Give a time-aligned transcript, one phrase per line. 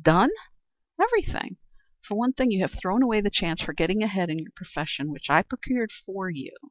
[0.00, 0.30] "Done?
[0.98, 1.58] Everything.
[2.08, 5.10] For one thing you have thrown away the chance for getting ahead in your profession
[5.12, 6.56] which I procured for you.